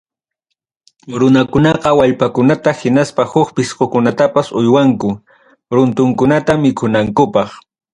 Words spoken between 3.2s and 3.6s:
huk